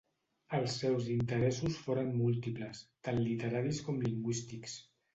[0.59, 4.85] Els seus interessos foren múltiples, tant literaris com lingüístics.